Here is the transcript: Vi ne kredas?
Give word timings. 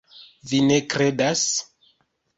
Vi 0.53 0.61
ne 0.69 0.79
kredas? 0.95 1.47